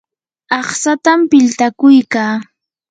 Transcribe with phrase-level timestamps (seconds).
[0.57, 2.33] aqtsatam piltakuykaa.